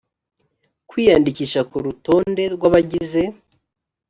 kwiyandikisha 0.89 1.61
ku 1.69 1.77
rutonde 1.85 2.43
rw 2.53 2.61
abagize 2.69 3.23